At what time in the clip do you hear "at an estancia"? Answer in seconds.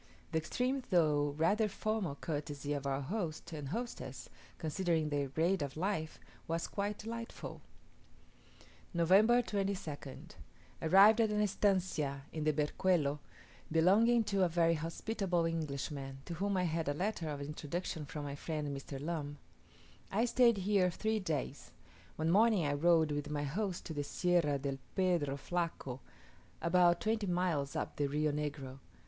11.21-12.23